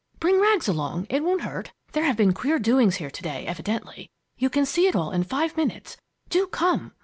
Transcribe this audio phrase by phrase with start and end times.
[0.19, 1.73] Bring Rags along it won't hurt.
[1.91, 4.09] There have been queer doings here to day evidently.
[4.35, 5.95] You can see it all in five minutes.
[6.29, 6.93] Do come!"